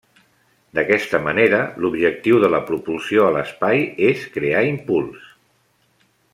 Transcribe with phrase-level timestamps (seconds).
[0.77, 5.33] D'aquesta manera, l'objectiu de la propulsió a l'espai és crear impuls.